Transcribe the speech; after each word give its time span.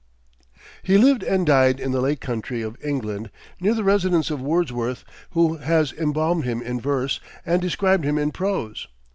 He 0.81 0.97
lived 0.97 1.21
and 1.21 1.45
died 1.45 1.79
in 1.79 1.91
the 1.91 2.01
lake 2.01 2.21
country 2.21 2.63
of 2.63 2.75
England, 2.83 3.29
near 3.59 3.75
the 3.75 3.83
residence 3.83 4.31
of 4.31 4.41
Wordsworth, 4.41 5.03
who 5.33 5.57
has 5.57 5.93
embalmed 5.93 6.43
him 6.43 6.59
in 6.59 6.81
verse, 6.81 7.19
and 7.45 7.61
described 7.61 8.03
him 8.03 8.17
in 8.17 8.31
prose. 8.31 8.87